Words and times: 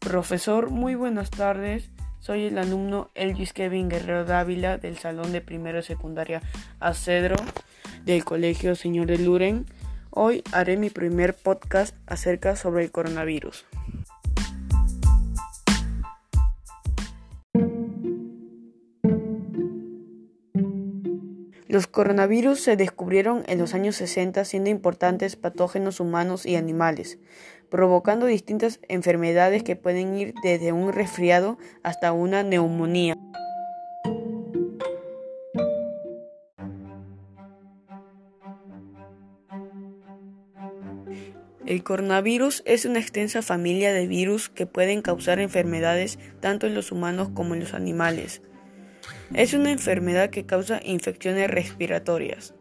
Profesor, 0.00 0.70
muy 0.70 0.94
buenas 0.94 1.30
tardes. 1.30 1.90
Soy 2.20 2.46
el 2.46 2.56
alumno 2.56 3.10
Elgis 3.14 3.52
Kevin 3.52 3.90
Guerrero 3.90 4.24
Dávila 4.24 4.78
del 4.78 4.96
Salón 4.96 5.30
de 5.30 5.42
Primero 5.42 5.82
Secundaria 5.82 6.40
Acedro 6.80 7.36
del 8.06 8.24
Colegio 8.24 8.74
Señor 8.76 9.08
de 9.08 9.18
Luren. 9.18 9.66
Hoy 10.08 10.42
haré 10.52 10.78
mi 10.78 10.88
primer 10.88 11.34
podcast 11.36 11.94
acerca 12.06 12.56
sobre 12.56 12.82
el 12.82 12.90
coronavirus. 12.90 13.66
Los 21.70 21.86
coronavirus 21.86 22.60
se 22.60 22.74
descubrieron 22.74 23.44
en 23.46 23.58
los 23.58 23.74
años 23.74 23.94
60 23.94 24.44
siendo 24.44 24.70
importantes 24.70 25.36
patógenos 25.36 26.00
humanos 26.00 26.44
y 26.44 26.56
animales, 26.56 27.20
provocando 27.68 28.26
distintas 28.26 28.80
enfermedades 28.88 29.62
que 29.62 29.76
pueden 29.76 30.18
ir 30.18 30.34
desde 30.42 30.72
un 30.72 30.92
resfriado 30.92 31.58
hasta 31.84 32.10
una 32.10 32.42
neumonía. 32.42 33.14
El 41.66 41.84
coronavirus 41.84 42.64
es 42.66 42.84
una 42.84 42.98
extensa 42.98 43.42
familia 43.42 43.92
de 43.92 44.08
virus 44.08 44.48
que 44.48 44.66
pueden 44.66 45.02
causar 45.02 45.38
enfermedades 45.38 46.18
tanto 46.40 46.66
en 46.66 46.74
los 46.74 46.90
humanos 46.90 47.28
como 47.32 47.54
en 47.54 47.60
los 47.60 47.74
animales. 47.74 48.42
Es 49.34 49.54
una 49.54 49.70
enfermedad 49.70 50.30
que 50.30 50.44
causa 50.44 50.80
infecciones 50.84 51.48
respiratorias. 51.48 52.54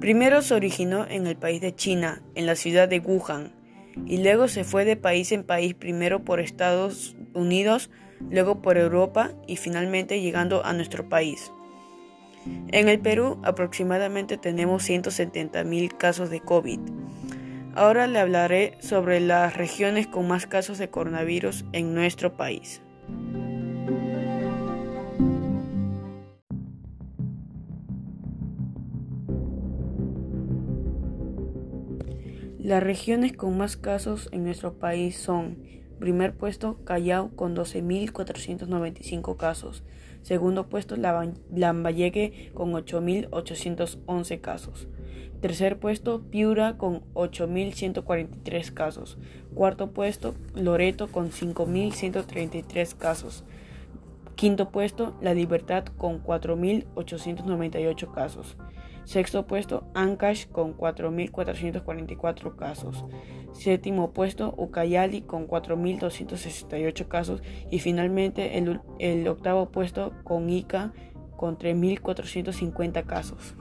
Primero 0.00 0.42
se 0.42 0.54
originó 0.54 1.06
en 1.08 1.28
el 1.28 1.36
país 1.36 1.60
de 1.60 1.74
China, 1.74 2.20
en 2.34 2.46
la 2.46 2.56
ciudad 2.56 2.88
de 2.88 2.98
Wuhan, 2.98 3.52
y 4.06 4.18
luego 4.18 4.48
se 4.48 4.64
fue 4.64 4.84
de 4.84 4.96
país 4.96 5.30
en 5.30 5.44
país, 5.44 5.74
primero 5.74 6.24
por 6.24 6.40
Estados 6.40 7.16
Unidos, 7.32 7.90
luego 8.28 8.60
por 8.60 8.76
Europa 8.76 9.30
y 9.46 9.56
finalmente 9.56 10.20
llegando 10.20 10.64
a 10.64 10.72
nuestro 10.72 11.08
país. 11.08 11.52
En 12.72 12.88
el 12.88 12.98
Perú 12.98 13.38
aproximadamente 13.44 14.38
tenemos 14.38 14.82
170 14.82 15.62
mil 15.64 15.96
casos 15.96 16.28
de 16.28 16.40
COVID. 16.40 16.80
Ahora 17.74 18.06
le 18.08 18.18
hablaré 18.18 18.78
sobre 18.80 19.20
las 19.20 19.56
regiones 19.56 20.08
con 20.08 20.26
más 20.26 20.46
casos 20.46 20.78
de 20.78 20.90
coronavirus 20.90 21.64
en 21.72 21.94
nuestro 21.94 22.36
país. 22.36 22.82
Las 32.66 32.82
regiones 32.82 33.32
con 33.32 33.56
más 33.56 33.76
casos 33.76 34.28
en 34.32 34.42
nuestro 34.42 34.72
país 34.72 35.16
son 35.16 35.58
Primer 36.00 36.34
puesto 36.34 36.82
Callao 36.82 37.30
con 37.36 37.54
12.495 37.54 39.36
casos. 39.36 39.84
Segundo 40.22 40.68
puesto 40.68 40.96
Lambayeque 40.96 42.50
con 42.54 42.72
8.811 42.72 44.40
casos. 44.40 44.88
Tercer 45.40 45.78
puesto 45.78 46.22
Piura 46.22 46.76
con 46.76 47.02
8.143 47.14 48.74
casos. 48.74 49.16
Cuarto 49.54 49.92
puesto 49.92 50.34
Loreto 50.56 51.06
con 51.06 51.30
5.133 51.30 52.96
casos. 52.96 53.44
Quinto 54.34 54.70
puesto 54.70 55.16
La 55.20 55.34
Libertad 55.34 55.84
con 55.96 56.20
4.898 56.20 58.12
casos. 58.12 58.56
Sexto 59.06 59.46
puesto, 59.46 59.84
Ancash 59.94 60.48
con 60.48 60.76
4.444 60.76 62.56
casos. 62.56 63.04
Séptimo 63.52 64.10
puesto, 64.10 64.52
Ucayali 64.58 65.22
con 65.22 65.46
4.268 65.46 67.06
casos. 67.06 67.40
Y 67.70 67.78
finalmente 67.78 68.58
el, 68.58 68.80
el 68.98 69.28
octavo 69.28 69.70
puesto 69.70 70.12
con 70.24 70.50
Ica 70.50 70.92
con 71.36 71.56
3.450 71.56 73.06
casos. 73.06 73.54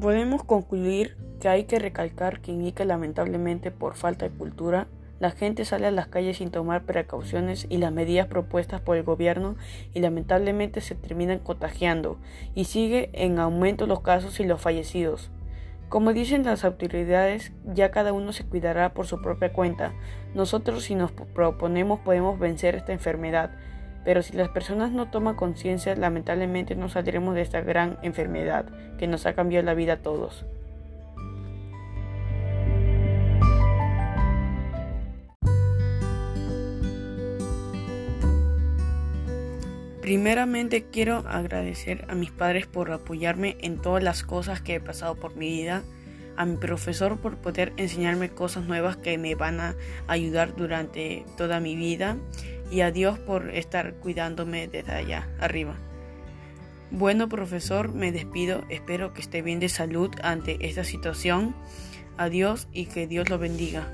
Podemos 0.00 0.42
concluir 0.44 1.18
que 1.38 1.48
hay 1.48 1.64
que 1.64 1.78
recalcar 1.78 2.40
que 2.40 2.52
en 2.52 2.64
Ica 2.64 2.86
lamentablemente 2.86 3.70
por 3.70 3.94
falta 3.94 4.26
de 4.26 4.34
cultura 4.34 4.88
la 5.24 5.30
gente 5.30 5.64
sale 5.64 5.86
a 5.86 5.90
las 5.90 6.08
calles 6.08 6.36
sin 6.36 6.50
tomar 6.50 6.82
precauciones 6.82 7.66
y 7.70 7.78
las 7.78 7.90
medidas 7.90 8.26
propuestas 8.26 8.82
por 8.82 8.98
el 8.98 9.04
gobierno 9.04 9.56
y 9.94 10.00
lamentablemente 10.00 10.82
se 10.82 10.94
terminan 10.94 11.38
contagiando 11.38 12.18
y 12.54 12.64
sigue 12.64 13.08
en 13.14 13.38
aumento 13.38 13.86
los 13.86 14.02
casos 14.02 14.38
y 14.38 14.44
los 14.44 14.60
fallecidos. 14.60 15.30
Como 15.88 16.12
dicen 16.12 16.44
las 16.44 16.62
autoridades, 16.66 17.52
ya 17.64 17.90
cada 17.90 18.12
uno 18.12 18.34
se 18.34 18.44
cuidará 18.44 18.92
por 18.92 19.06
su 19.06 19.22
propia 19.22 19.50
cuenta. 19.50 19.94
Nosotros 20.34 20.84
si 20.84 20.94
nos 20.94 21.10
proponemos 21.10 22.00
podemos 22.00 22.38
vencer 22.38 22.74
esta 22.74 22.92
enfermedad, 22.92 23.52
pero 24.04 24.20
si 24.20 24.36
las 24.36 24.50
personas 24.50 24.92
no 24.92 25.08
toman 25.10 25.36
conciencia, 25.36 25.96
lamentablemente 25.96 26.76
no 26.76 26.90
saldremos 26.90 27.34
de 27.34 27.40
esta 27.40 27.62
gran 27.62 27.96
enfermedad 28.02 28.66
que 28.98 29.06
nos 29.06 29.24
ha 29.24 29.32
cambiado 29.32 29.64
la 29.64 29.72
vida 29.72 29.94
a 29.94 30.02
todos. 30.02 30.44
Primeramente 40.04 40.84
quiero 40.92 41.24
agradecer 41.26 42.04
a 42.10 42.14
mis 42.14 42.30
padres 42.30 42.66
por 42.66 42.92
apoyarme 42.92 43.56
en 43.62 43.80
todas 43.80 44.02
las 44.02 44.22
cosas 44.22 44.60
que 44.60 44.74
he 44.74 44.80
pasado 44.80 45.14
por 45.14 45.34
mi 45.34 45.48
vida, 45.48 45.82
a 46.36 46.44
mi 46.44 46.58
profesor 46.58 47.16
por 47.16 47.38
poder 47.38 47.72
enseñarme 47.78 48.28
cosas 48.28 48.66
nuevas 48.66 48.98
que 48.98 49.16
me 49.16 49.34
van 49.34 49.60
a 49.60 49.74
ayudar 50.06 50.56
durante 50.56 51.24
toda 51.38 51.58
mi 51.58 51.74
vida 51.74 52.18
y 52.70 52.82
a 52.82 52.90
Dios 52.90 53.18
por 53.18 53.48
estar 53.48 53.94
cuidándome 53.94 54.68
desde 54.68 54.92
allá 54.92 55.26
arriba. 55.40 55.74
Bueno 56.90 57.30
profesor, 57.30 57.94
me 57.94 58.12
despido, 58.12 58.62
espero 58.68 59.14
que 59.14 59.22
esté 59.22 59.40
bien 59.40 59.58
de 59.58 59.70
salud 59.70 60.10
ante 60.22 60.68
esta 60.68 60.84
situación. 60.84 61.56
Adiós 62.18 62.68
y 62.74 62.84
que 62.84 63.06
Dios 63.06 63.30
lo 63.30 63.38
bendiga. 63.38 63.88